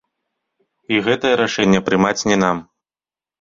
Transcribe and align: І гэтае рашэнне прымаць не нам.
І 0.95 1.01
гэтае 1.07 1.33
рашэнне 1.43 1.83
прымаць 1.91 2.15
не 2.33 2.37
нам. 2.47 2.65